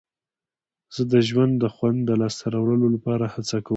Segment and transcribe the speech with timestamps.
[0.95, 3.69] زه د ژوند د خوند د لاسته راوړلو لپاره هڅه کوم.